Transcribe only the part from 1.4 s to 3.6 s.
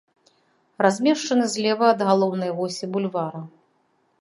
злева ад галоўнай восі бульвара.